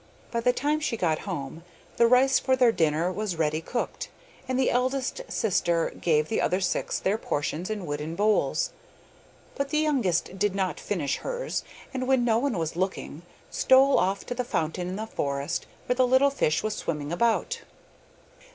[0.31, 1.63] By the time she got home,
[1.97, 4.09] the rice for their dinner was ready cooked,
[4.47, 8.71] and the eldest sister gave the other six their portions in wooden bowls.
[9.53, 14.25] But the youngest did not finish hers, and when no one was looking, stole off
[14.25, 17.61] to the fountain in the forest where the little fish was swimming about.